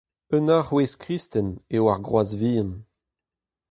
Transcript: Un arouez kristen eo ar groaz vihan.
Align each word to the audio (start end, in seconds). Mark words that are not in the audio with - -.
Un 0.35 0.45
arouez 0.57 0.93
kristen 1.03 1.49
eo 1.75 1.83
ar 1.93 2.01
groaz 2.07 2.29
vihan. 2.39 2.71